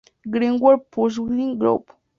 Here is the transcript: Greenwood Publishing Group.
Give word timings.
Greenwood 0.27 0.89
Publishing 0.89 1.59
Group. 1.59 1.91